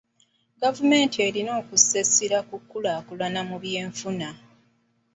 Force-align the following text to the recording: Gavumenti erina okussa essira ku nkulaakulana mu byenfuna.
Gavumenti 0.61 1.17
erina 1.27 1.51
okussa 1.61 1.95
essira 2.03 2.39
ku 2.47 2.55
nkulaakulana 2.61 3.41
mu 3.49 3.57
byenfuna. 3.63 4.29